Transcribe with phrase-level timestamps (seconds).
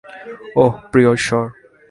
[0.55, 1.45] ওহ, প্রিয় ইশ্বর!